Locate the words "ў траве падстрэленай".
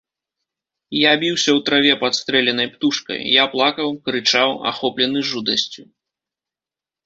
1.57-2.67